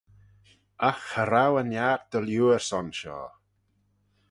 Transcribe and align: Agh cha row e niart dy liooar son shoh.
Agh 0.87 1.03
cha 1.09 1.23
row 1.31 1.53
e 1.61 1.63
niart 1.69 2.03
dy 2.11 2.19
liooar 2.25 2.63
son 2.69 2.87
shoh. 2.99 3.29